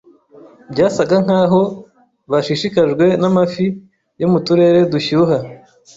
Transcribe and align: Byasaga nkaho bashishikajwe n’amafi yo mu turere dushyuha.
Byasaga 0.71 1.15
nkaho 1.25 1.61
bashishikajwe 2.31 3.05
n’amafi 3.21 3.65
yo 4.21 4.27
mu 4.31 4.39
turere 4.45 4.79
dushyuha. 4.91 5.37